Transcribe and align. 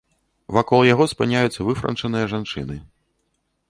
Вакол 0.57 0.81
яго 0.93 1.07
спыняюцца 1.13 1.59
выфранчаныя 1.69 2.25
жанчыны. 2.37 2.85